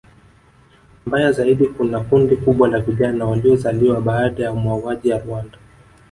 [1.05, 5.57] Mbaya zaidi kuna kundi kubwa la vijana waliozaliwa baada ya mauaji ya Rwanda